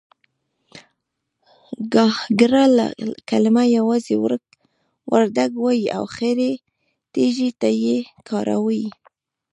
[1.93, 2.63] گاگره
[3.29, 4.13] کلمه يوازې
[5.13, 6.51] وردگ وايي او خړې
[7.13, 8.85] تيږې ته يې کاروي.